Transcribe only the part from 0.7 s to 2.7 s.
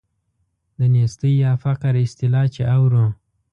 د نیستۍ یا فقر اصطلاح چې